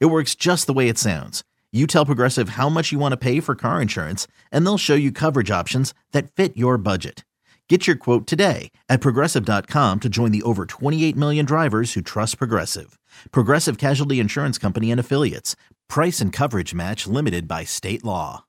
[0.00, 1.42] It works just the way it sounds.
[1.72, 4.94] You tell Progressive how much you want to pay for car insurance, and they'll show
[4.94, 7.24] you coverage options that fit your budget.
[7.68, 12.36] Get your quote today at progressive.com to join the over 28 million drivers who trust
[12.36, 12.98] Progressive.
[13.30, 15.56] Progressive Casualty Insurance Company and Affiliates.
[15.88, 18.44] Price and coverage match limited by state law.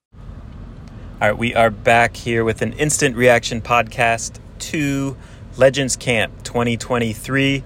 [1.21, 5.16] All right, we are back here with an instant reaction podcast to
[5.55, 7.63] Legends Camp 2023.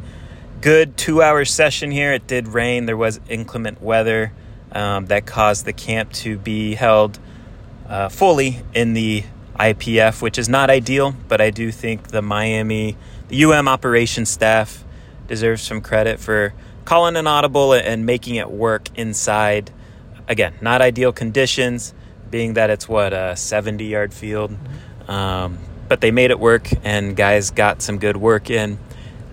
[0.61, 2.13] Good two hour session here.
[2.13, 4.33] It did rain, there was inclement weather
[4.71, 7.19] um, that caused the camp to be held
[7.87, 9.23] uh, fully in the
[9.59, 12.97] IPF, which is not ideal, but I do think the Miami,
[13.27, 14.83] the UM operations staff
[15.27, 19.69] deserves some credit for calling an audible and making it work inside.
[20.27, 21.93] Again, not ideal conditions,
[22.31, 24.57] being that it's what a 70 yard field.
[25.07, 28.79] Um, but they made it work, and guys got some good work in.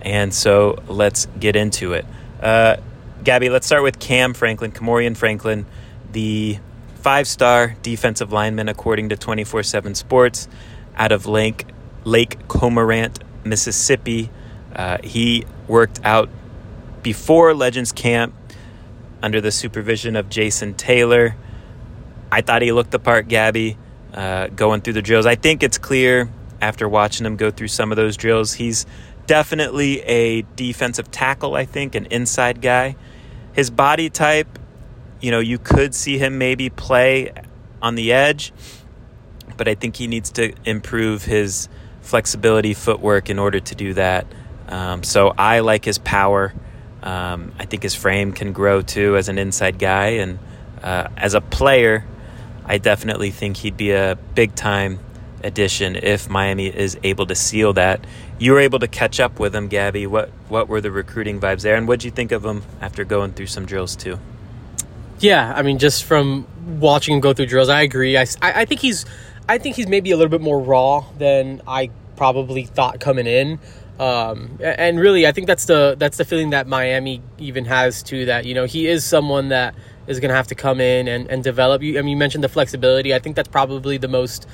[0.05, 2.05] And so let's get into it.
[2.39, 2.77] Uh,
[3.23, 5.65] Gaby, let's start with Cam Franklin, Kamarion Franklin,
[6.11, 6.59] the
[6.97, 10.47] five star defensive lineman, according to 24 7 Sports,
[10.95, 11.65] out of Lake,
[12.03, 14.29] Lake Cormorant, Mississippi.
[14.75, 16.29] Uh, he worked out
[17.01, 18.35] before Legends Camp
[19.23, 21.35] under the supervision of Jason Taylor.
[22.31, 23.77] I thought he looked the part, Gaby,
[24.13, 25.25] uh, going through the drills.
[25.25, 26.29] I think it's clear
[26.61, 28.53] after watching him go through some of those drills.
[28.53, 28.85] He's
[29.27, 32.95] definitely a defensive tackle, I think, an inside guy.
[33.53, 34.59] His body type
[35.25, 37.31] you know, you could see him maybe play
[37.81, 38.53] on the edge,
[39.57, 41.69] but I think he needs to improve his
[42.01, 44.27] flexibility, footwork in order to do that.
[44.67, 46.53] Um, so I like his power.
[47.01, 50.39] Um, I think his frame can grow too as an inside guy, and
[50.83, 52.05] uh, as a player,
[52.65, 54.99] I definitely think he'd be a big time
[55.45, 58.03] addition if Miami is able to seal that.
[58.39, 60.07] You were able to catch up with him, Gaby.
[60.07, 63.05] What what were the recruiting vibes there, and what did you think of him after
[63.05, 64.19] going through some drills too?
[65.19, 66.45] Yeah, I mean, just from
[66.79, 68.17] watching him go through drills, I agree.
[68.17, 69.05] I, I think he's,
[69.47, 73.59] I think he's maybe a little bit more raw than I probably thought coming in.
[73.97, 78.25] Um, and really, I think that's the that's the feeling that Miami even has too.
[78.25, 79.73] That you know he is someone that
[80.07, 81.81] is going to have to come in and, and develop.
[81.81, 83.13] You, I mean, you mentioned the flexibility.
[83.13, 84.47] I think that's probably the most.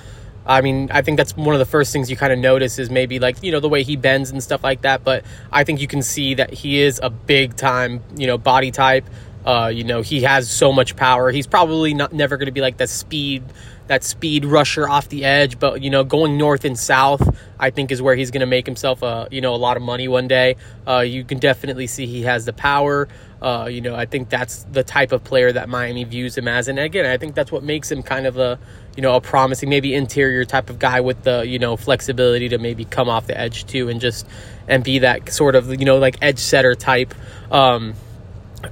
[0.46, 2.90] I mean, I think that's one of the first things you kind of notice is
[2.90, 5.04] maybe like you know the way he bends and stuff like that.
[5.04, 8.72] But I think you can see that he is a big time you know body
[8.72, 9.06] type.
[9.46, 11.32] Uh, you know, he has so much power.
[11.32, 13.44] He's probably not never going to be like that speed,
[13.88, 15.60] that speed rusher off the edge.
[15.60, 18.66] But you know, going north and south, I think is where he's going to make
[18.66, 20.58] himself a you know a lot of money one day.
[20.88, 23.08] Uh, you can definitely see he has the power.
[23.42, 26.68] Uh, you know, I think that's the type of player that Miami views him as.
[26.68, 28.60] And again, I think that's what makes him kind of a
[28.96, 32.60] you know a promising, maybe interior type of guy with the you know flexibility to
[32.60, 34.28] maybe come off the edge too and just
[34.68, 37.16] and be that sort of you know like edge setter type.
[37.52, 37.96] Um,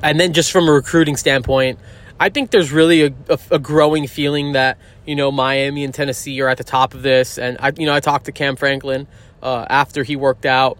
[0.03, 1.80] and then just from a recruiting standpoint,
[2.19, 6.40] I think there's really a, a, a, growing feeling that you know Miami and Tennessee
[6.41, 7.40] are at the top of this.
[7.40, 9.07] And I, you know, I talked to Cam Franklin
[9.41, 10.78] uh, after he worked out,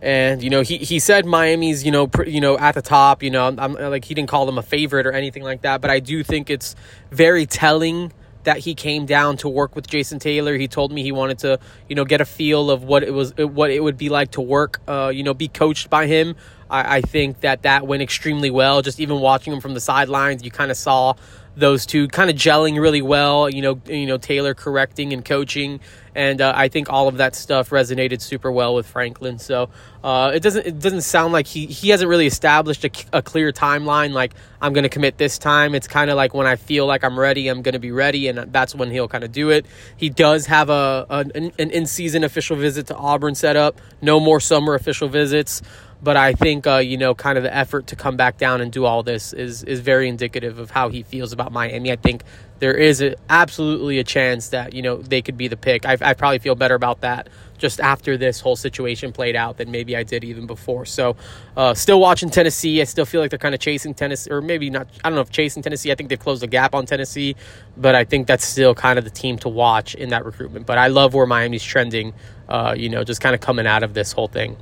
[0.00, 3.22] and you know, he, he said Miami's you know pr- you know at the top.
[3.22, 5.80] You know, I'm, I'm like he didn't call them a favorite or anything like that,
[5.80, 6.74] but I do think it's
[7.10, 8.12] very telling
[8.44, 10.56] that he came down to work with Jason Taylor.
[10.56, 13.36] He told me he wanted to, you know, get a feel of what it was,
[13.36, 16.34] what it would be like to work, uh, you know, be coached by him.
[16.70, 18.80] I, I think that that went extremely well.
[18.80, 21.14] Just even watching him from the sidelines, you kind of saw
[21.58, 23.50] those two kind of gelling really well.
[23.50, 25.80] You know, you know Taylor correcting and coaching,
[26.14, 29.38] and uh, I think all of that stuff resonated super well with Franklin.
[29.38, 29.70] So
[30.02, 33.52] uh, it doesn't it doesn't sound like he he hasn't really established a, a clear
[33.52, 34.12] timeline.
[34.12, 35.74] Like I'm going to commit this time.
[35.74, 38.28] It's kind of like when I feel like I'm ready, I'm going to be ready,
[38.28, 39.66] and that's when he'll kind of do it.
[39.96, 43.80] He does have a, a an, an in season official visit to Auburn set up.
[44.00, 45.60] No more summer official visits.
[46.02, 48.70] But I think uh, you know, kind of the effort to come back down and
[48.70, 51.90] do all this is is very indicative of how he feels about Miami.
[51.90, 52.22] I think
[52.60, 55.86] there is a, absolutely a chance that you know they could be the pick.
[55.86, 57.28] I, I probably feel better about that
[57.58, 60.86] just after this whole situation played out than maybe I did even before.
[60.86, 61.16] So,
[61.56, 62.80] uh, still watching Tennessee.
[62.80, 64.88] I still feel like they're kind of chasing Tennessee, or maybe not.
[65.04, 65.90] I don't know if chasing Tennessee.
[65.90, 67.36] I think they've closed the gap on Tennessee,
[67.76, 70.66] but I think that's still kind of the team to watch in that recruitment.
[70.66, 72.14] But I love where Miami's trending.
[72.48, 74.56] Uh, you know, just kind of coming out of this whole thing.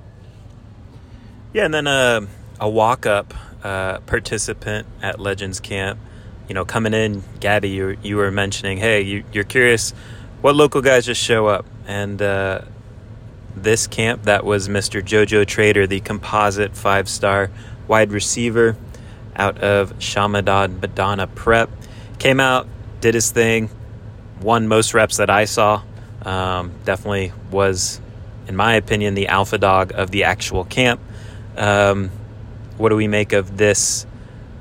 [1.57, 2.27] Yeah, and then uh,
[2.61, 3.33] a walk up
[3.65, 5.99] uh, participant at Legends Camp,
[6.49, 9.93] you know, coming in, Gaby, you you were mentioning, hey, you, you're curious
[10.43, 12.61] what local guys just show up, and uh,
[13.57, 15.01] this camp that was Mr.
[15.03, 17.51] JoJo Trader, the composite five star
[17.89, 18.77] wide receiver
[19.35, 21.71] out of Chaminade Madonna Prep,
[22.19, 22.69] came out,
[23.01, 23.71] did his thing,
[24.43, 25.81] won most reps that I saw.
[26.21, 27.99] Um, definitely was,
[28.47, 31.01] in my opinion, the alpha dog of the actual camp.
[31.57, 32.11] Um,
[32.77, 34.07] what do we make of this?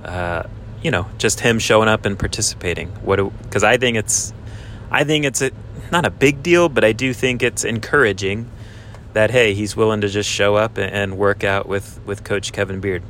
[0.04, 0.44] Uh,
[0.82, 2.90] you know, just him showing up and participating.
[3.04, 3.18] What?
[3.44, 4.34] Because I think it's,
[4.92, 5.52] I think it's a
[5.92, 8.50] not a big deal, but I do think it's encouraging
[9.14, 12.80] that hey, he's willing to just show up and work out with with Coach Kevin
[12.80, 13.02] Beard.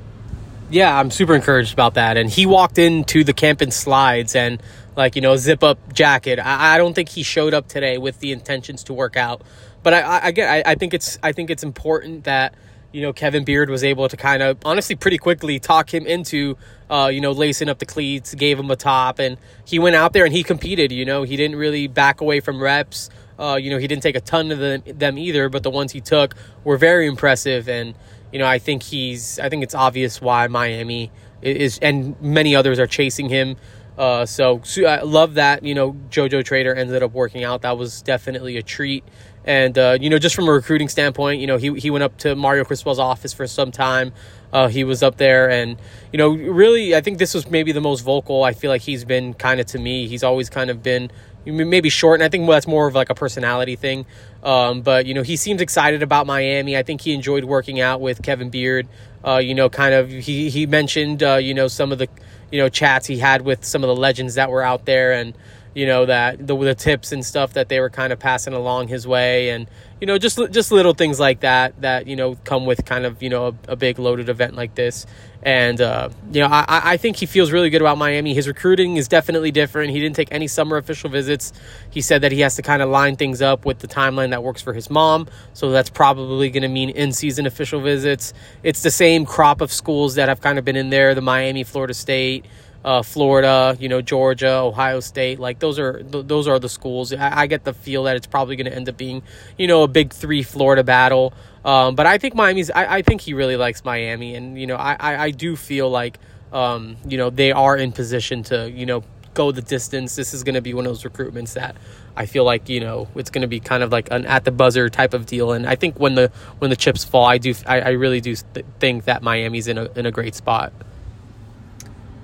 [0.69, 2.17] Yeah, I'm super encouraged about that.
[2.17, 4.61] And he walked into the camp in slides and
[4.95, 6.39] like you know zip up jacket.
[6.39, 9.41] I, I don't think he showed up today with the intentions to work out.
[9.83, 12.55] But I, I, I I think it's, I think it's important that
[12.95, 16.55] you know, Kevin Beard was able to kind of honestly pretty quickly talk him into,
[16.89, 20.13] uh, you know, lacing up the cleats, gave him a top, and he went out
[20.13, 20.93] there and he competed.
[20.93, 23.09] You know, he didn't really back away from reps.
[23.37, 25.91] Uh, you know, he didn't take a ton of them, them either, but the ones
[25.91, 27.67] he took were very impressive.
[27.67, 27.95] And
[28.31, 31.11] you know, I think he's, I think it's obvious why Miami
[31.41, 33.57] is, and many others are chasing him.
[33.97, 35.63] Uh, so, so I love that.
[35.63, 37.61] You know, JoJo Trader ended up working out.
[37.61, 39.03] That was definitely a treat.
[39.45, 42.17] And uh, you know, just from a recruiting standpoint, you know, he he went up
[42.19, 44.11] to Mario Cristobal's office for some time.
[44.51, 45.77] Uh, he was up there, and
[46.11, 48.43] you know, really, I think this was maybe the most vocal.
[48.43, 50.07] I feel like he's been kind of to me.
[50.07, 51.11] He's always kind of been
[51.45, 54.07] maybe short, and I think that's more of like a personality thing.
[54.43, 56.75] Um, but you know, he seems excited about Miami.
[56.75, 58.87] I think he enjoyed working out with Kevin Beard.
[59.23, 62.07] Uh, you know, kind of he he mentioned uh, you know some of the
[62.51, 65.33] you know chats he had with some of the legends that were out there, and
[65.75, 68.87] you know that the, the tips and stuff that they were kind of passing along
[68.87, 69.67] his way and
[70.01, 73.21] you know just just little things like that that you know come with kind of
[73.21, 75.05] you know a, a big loaded event like this.
[75.43, 78.33] And uh, you know I, I think he feels really good about miami.
[78.33, 79.91] His recruiting is definitely different.
[79.91, 81.53] He didn't take any summer official visits.
[81.91, 84.43] He said that he has to kind of line things up with the timeline that
[84.43, 85.27] works for his mom.
[85.53, 88.33] So that's probably going to mean in-season official visits.
[88.63, 91.63] It's the same crop of schools that have kind of been in there the miami
[91.63, 92.45] florida state
[92.85, 95.39] uh, Florida, you know, Georgia, Ohio State.
[95.39, 97.11] Like those are th- those are the schools.
[97.11, 99.23] I, I, get the feel that it's probably going to end up being,
[99.57, 101.33] you know, a big three Florida battle.
[101.65, 102.69] Um, but I think Miami's.
[102.69, 105.89] I, I, think he really likes Miami, and you know, I I, I do feel
[105.89, 106.19] like,
[106.53, 109.03] um, you know, they are in position to you know
[109.33, 110.15] go the distance.
[110.15, 111.75] This is going to be one of those recruitments that
[112.15, 114.51] I feel like you know it's going to be kind of like an at the
[114.51, 115.53] buzzer type of deal.
[115.53, 118.35] And I think when the when the chips fall, I do I, I really do
[118.35, 120.71] th- think that Miami's in a in a great spot.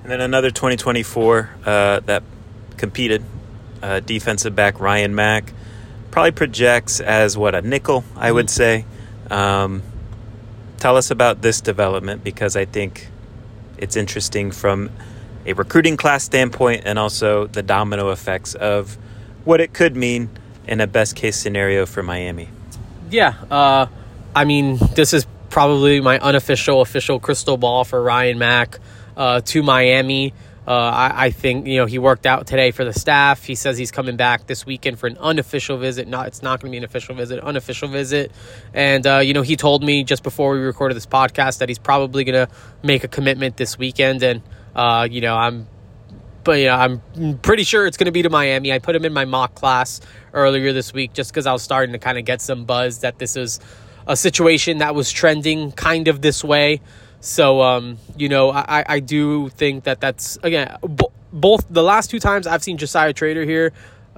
[0.04, 2.24] And then another 2024 uh, that
[2.78, 3.24] competed,
[3.84, 5.54] uh, defensive back Ryan Mack,
[6.10, 8.84] probably projects as what a nickel, I would mm-hmm.
[8.84, 8.86] say.
[9.30, 9.84] Um,
[10.78, 13.08] tell us about this development because I think
[13.78, 14.90] it's interesting from
[15.46, 18.98] a recruiting class standpoint and also the domino effects of
[19.44, 20.30] what it could mean
[20.68, 22.50] in a best case scenario for Miami.
[23.10, 23.88] Yeah, uh,
[24.36, 28.80] I mean, this is probably my unofficial official crystal ball for Ryan Mack
[29.16, 30.34] uh, to Miami.
[30.68, 33.44] Uh, I, I, think you know he worked out today for the staff.
[33.44, 36.08] He says he's coming back this weekend for an unofficial visit.
[36.08, 38.32] Not it's not going to be an official visit, unofficial visit.
[38.72, 41.80] And uh, you know he told me just before we recorded this podcast that he's
[41.80, 42.54] probably going to
[42.84, 44.22] make a commitment this weekend.
[44.22, 44.44] And
[44.76, 45.68] uh, you know I'm,
[46.44, 48.72] but you know I'm pretty sure it's going to be to Miami.
[48.72, 50.00] I put him in my mock class
[50.32, 53.18] earlier this week just because I was starting to kind of get some buzz that
[53.18, 53.60] this is
[54.08, 56.82] a situation that was trending kind of this way.
[57.22, 60.76] So, um, you know, I, I do think that that's again
[61.32, 63.72] both the last two times I've seen Joshisa Trader here,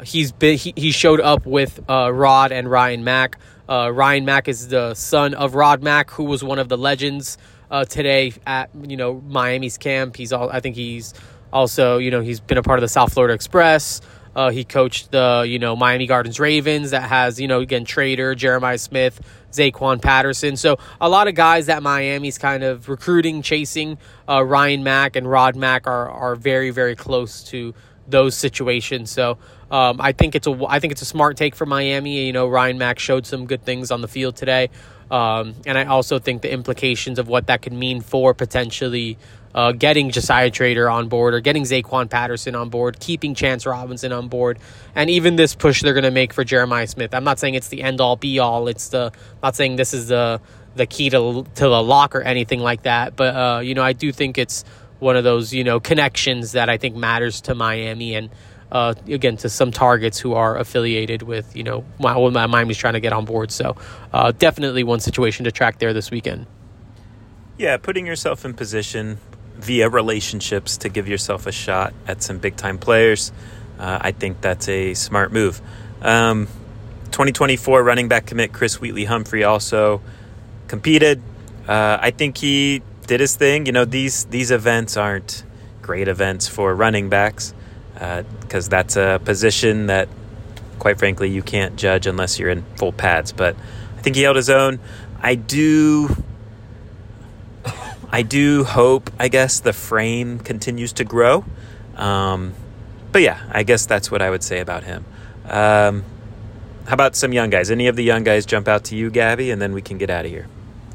[0.03, 3.37] he's been he, he showed up with uh, Rod and Ryan Mack.
[3.67, 7.37] Uh, Ryan Mack is the son of Rod Mack, who was one of the legends
[7.69, 10.15] uh, today at you know Miami's camp.
[10.15, 11.13] He's all I think he's
[11.51, 14.01] also you know he's been a part of the South Florida Express.
[14.35, 18.35] Uh, he coached the you know Miami Gardens Ravens that has you know again Trader
[18.35, 19.21] Jeremiah Smith
[19.51, 20.57] Zaquan Patterson.
[20.57, 23.97] So a lot of guys that Miami's kind of recruiting, chasing.
[24.27, 27.73] Uh, Ryan Mack and Rod Mack are are very very close to
[28.07, 29.11] those situations.
[29.11, 29.37] So
[29.71, 32.25] um, I think it's a I think it's a smart take for Miami.
[32.25, 34.69] You know, Ryan Mack showed some good things on the field today,
[35.09, 39.17] um, and I also think the implications of what that could mean for potentially
[39.55, 44.11] uh, getting Joshisa Trader on board or getting Zaquan Patterson on board, keeping Chance Robinson
[44.11, 44.59] on board,
[44.95, 47.13] and even this push they're going to make for Jeremiah Smith.
[47.13, 48.67] I'm not saying it's the end all be all.
[48.67, 50.41] It's the I'm not saying this is the
[50.75, 53.15] the key to to the lock or anything like that.
[53.15, 54.63] But uh, you know, I do think it's
[54.99, 58.29] one of those you know connections that I think matters to Miami and.
[58.71, 62.99] Uh, again, to some targets who are affiliated with, you know, what Miami's trying to
[62.99, 63.51] get on board.
[63.51, 63.75] So,
[64.11, 66.47] uh, definitely one situation to track there this weekend.
[67.55, 69.19] Yeah, putting yourself in position
[69.55, 73.31] via relationships to give yourself a shot at some big time players.
[73.79, 75.61] Uh, I think that's a smart move.
[76.01, 76.47] Um,
[77.11, 80.01] 2024 running back commit Chris Wheatley Humphrey also
[80.67, 81.21] competed.
[81.67, 83.65] Uh, I think he did his thing.
[83.65, 85.43] You know, these these events aren't
[85.81, 87.53] great events for running backs
[87.93, 90.09] because uh, that's a position that,
[90.79, 93.31] quite frankly, you can't judge unless you're in full pads.
[93.31, 93.55] But
[93.97, 94.79] I think he held his own.
[95.21, 96.15] I do.
[98.13, 101.43] I do hope, I guess, the frame continues to grow.
[101.95, 102.53] Um,
[103.11, 105.03] but yeah, I guess that's what I would say about him.
[105.45, 106.03] Um,
[106.85, 107.71] how about some young guys?
[107.71, 110.11] Any of the young guys jump out to you, Gaby, and then we can get
[110.11, 110.45] out of here.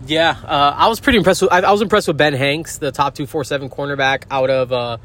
[0.07, 1.53] Yeah, uh, I was pretty impressed with.
[1.53, 4.73] I, I, was impressed with Ben Hanks, the top two four seven cornerback out of
[4.73, 4.99] uh,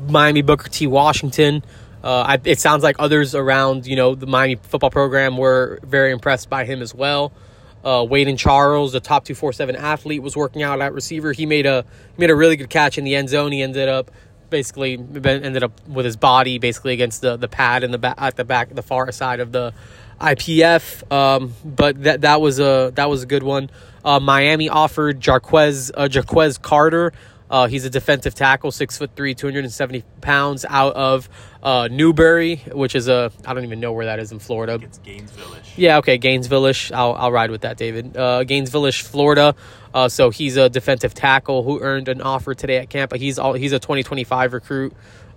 [0.00, 0.86] Miami Booker T.
[0.86, 1.62] Washington.
[2.02, 6.12] Uh, I, it sounds like others around you know the Miami football program were very
[6.12, 7.30] impressed by him as well.
[7.84, 11.32] Uh, Waden Charles, the top two four seven athlete, was working out at receiver.
[11.32, 11.84] He made a
[12.16, 13.52] made a really good catch in the end zone.
[13.52, 14.10] He ended up
[14.50, 18.36] basically ended up with his body basically against the the pad in the back at
[18.36, 19.72] the back the far side of the
[20.20, 21.10] IPF.
[21.12, 23.70] Um, but that that was a that was a good one.
[24.04, 27.12] Uh, Miami offered Jarquez uh, Jarquez Carter.
[27.50, 31.28] Uh, he's a defensive tackle, six foot three, two hundred and seventy pounds, out of
[31.62, 34.78] uh, Newberry, which is a I don't even know where that is in Florida.
[34.82, 35.78] It's Gainesville-ish.
[35.78, 36.92] Yeah, okay, Gainesville-ish.
[36.92, 38.16] I'll I'll ride with that, David.
[38.16, 39.54] Uh, Gainesville-ish, Florida.
[39.94, 43.10] Uh, so he's a defensive tackle who earned an offer today at camp.
[43.10, 44.92] But he's all he's a twenty twenty five recruit.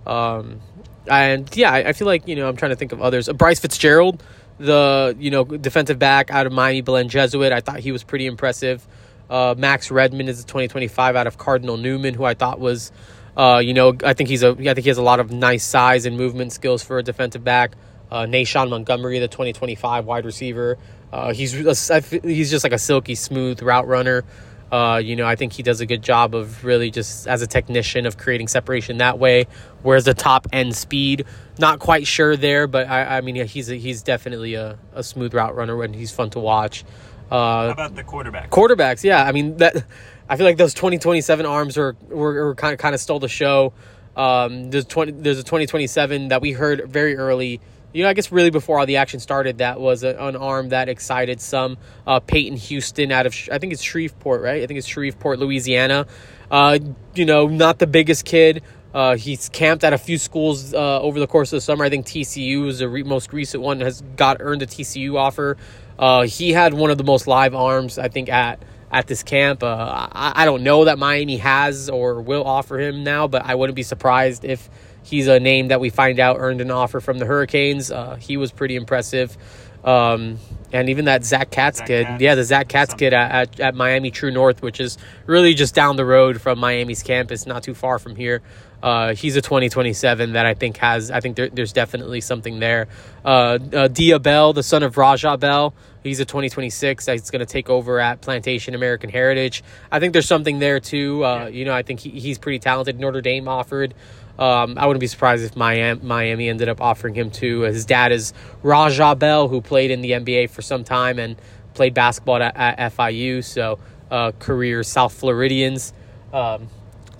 [0.06, 0.60] Um,
[1.06, 3.28] and yeah, I, I, feel like you know I'm trying to think of others.
[3.28, 4.22] Bryce Fitzgerald
[4.58, 7.52] the you know defensive back out of Miami, Belen Jesuit.
[7.52, 8.86] I thought he was pretty impressive.
[9.30, 12.92] Uh, Max Redmond is a 2025 out of Cardinal Newman, who I thought was,
[13.36, 15.64] uh, you know, I think he's a I think he has a lot of nice
[15.64, 17.76] size and movement skills for a defensive back.
[18.10, 20.76] Uh, Nahshon Montgomery, the 2025 wide receiver.
[21.12, 24.24] Uh, he's he's just like a silky smooth route runner.
[24.72, 27.46] Uh, you know, I think he does a good job of really just as a
[27.46, 29.46] technician of creating separation that way.
[29.82, 31.26] Whereas the top end speed,
[31.58, 35.34] not quite sure there, but I, I mean, he's a, he's definitely a, a smooth
[35.34, 36.84] route runner and he's fun to watch.
[37.30, 38.50] Uh, How about the quarterback?
[38.50, 39.24] Quarterbacks, yeah.
[39.24, 39.84] I mean that.
[40.28, 43.28] I feel like those 2027 arms are were, were kind of kind of stole the
[43.28, 43.72] show.
[44.16, 47.60] Um, there's 20 there's a 2027 that we heard very early
[47.92, 50.70] you know, I guess really before all the action started, that was a, an arm
[50.70, 51.76] that excited some.
[52.06, 54.62] Uh, Peyton Houston out of, I think it's Shreveport, right?
[54.62, 56.06] I think it's Shreveport, Louisiana.
[56.50, 56.78] Uh,
[57.14, 58.62] you know, not the biggest kid.
[58.94, 61.84] Uh, he's camped at a few schools uh, over the course of the summer.
[61.84, 63.80] I think TCU is the re- most recent one.
[63.80, 65.56] Has got earned a TCU offer.
[66.02, 69.62] Uh, he had one of the most live arms I think at at this camp.
[69.62, 73.54] Uh, I, I don't know that Miami has or will offer him now, but I
[73.54, 74.68] wouldn't be surprised if
[75.04, 77.90] He's a name that we find out earned an offer from the Hurricanes.
[77.90, 79.36] Uh, he was pretty impressive.
[79.84, 80.38] Um,
[80.72, 82.22] and even that Zach Katz Zach kid, Katz.
[82.22, 85.74] yeah, the Zach Katz kid at, at, at, Miami True North, which is really just
[85.74, 88.42] down the road from Miami's campus, not too far from here.
[88.82, 92.88] Uh, he's a 2027 that I think has, I think there, there's definitely something there.
[93.24, 95.72] Uh, uh, Dia Bell, the son of Raja Bell,
[96.02, 97.06] he's a 2026.
[97.06, 99.62] He's going to take over at Plantation American Heritage.
[99.90, 101.24] I think there's something there too.
[101.24, 102.98] Uh, you know, I think he, he's pretty talented.
[102.98, 103.94] Notre Dame offered.
[104.38, 107.60] Um, I wouldn't be surprised if Miami Miami ended up offering him too.
[107.60, 111.36] His dad is Raja Bell, who played in the NBA for some time and
[111.74, 113.44] played basketball at, at FIU.
[113.44, 113.78] So
[114.10, 115.92] uh, career South Floridians.
[116.32, 116.68] Um,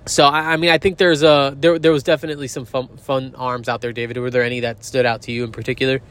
[0.05, 3.35] so I, I, mean, I think there's a there there was definitely some fun, fun
[3.35, 3.93] arms out there.
[3.93, 6.01] David, were there any that stood out to you in particular?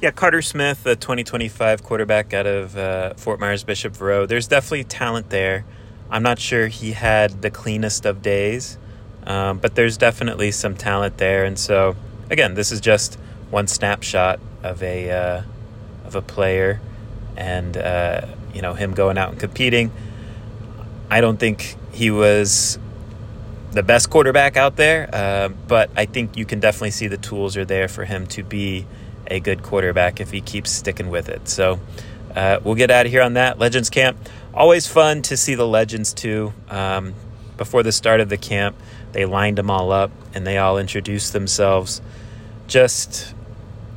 [0.00, 4.26] Yeah, Carter Smith, the 2025 quarterback out of uh, Fort Myers Bishop Verot.
[4.26, 5.64] There's definitely talent there.
[6.10, 8.78] I'm not sure he had the cleanest of days.
[9.24, 11.94] Um, but there's definitely some talent there, and so
[12.28, 13.14] again, this is just
[13.50, 15.42] one snapshot of a uh,
[16.04, 16.80] of a player,
[17.36, 19.92] and uh, you know him going out and competing.
[21.08, 22.78] I don't think he was
[23.72, 27.56] the best quarterback out there, uh, but I think you can definitely see the tools
[27.56, 28.86] are there for him to be
[29.26, 31.48] a good quarterback if he keeps sticking with it.
[31.48, 31.80] So
[32.34, 33.58] uh, we'll get out of here on that.
[33.58, 34.16] Legends Camp,
[34.52, 36.52] always fun to see the legends too.
[36.68, 37.14] Um,
[37.56, 38.76] before the start of the camp,
[39.12, 42.02] they lined them all up and they all introduced themselves.
[42.66, 43.34] Just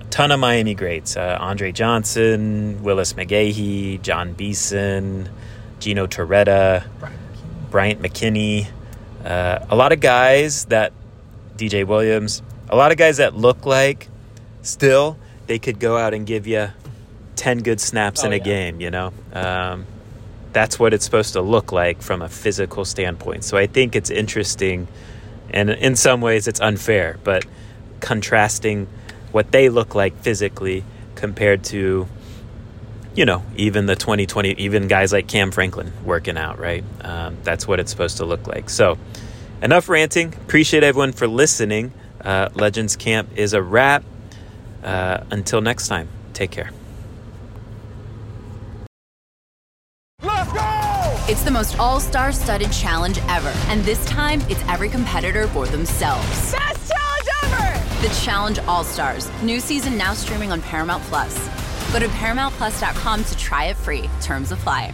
[0.01, 5.29] a ton of Miami greats uh, Andre Johnson, Willis McGahee, Jon Beason,
[5.79, 6.85] Gino Torretta,
[7.75, 8.67] Bryant McKinnie,
[9.25, 10.93] Uh, a lot of guys that
[11.57, 14.07] DJ Williams, a lot of guys that look like
[14.61, 15.17] still
[15.47, 16.69] they could go out and give you
[17.35, 18.43] 10 good snaps oh, in a yeah.
[18.43, 19.11] game, you know?
[19.33, 19.87] Um,
[20.53, 23.43] that's what it's supposed to look like from a physical standpoint.
[23.43, 24.87] So I think it's interesting,
[25.49, 27.45] and in some ways it's unfair, but
[27.99, 28.87] contrasting
[29.33, 32.07] what they look like physically compared to,
[33.15, 36.83] you know, even the 2020, even guys like Cam Franklin working out, right?
[37.01, 38.69] Um, that's what it's supposed to look like.
[38.69, 38.97] So
[39.61, 40.33] enough ranting.
[40.33, 41.93] Appreciate everyone for listening.
[42.21, 44.03] Uh, Legends Camp is a wrap.
[44.83, 46.69] Uh, until next time, take care.
[50.21, 51.25] Let's go!
[51.27, 53.51] It's the most all star studded challenge ever.
[53.67, 56.51] And this time, it's every competitor for themselves.
[56.51, 58.07] Best challenge ever!
[58.07, 59.31] The Challenge All Stars.
[59.41, 61.64] New season now streaming on Paramount Plus.
[61.95, 64.09] Go to ParamountPlus.com to try it free.
[64.19, 64.93] Terms apply.